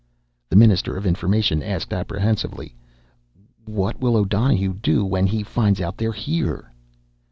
[0.49, 2.73] The minister of Information asked apprehensively:
[3.65, 6.71] "What will O'Donohue do when he finds out they're here?"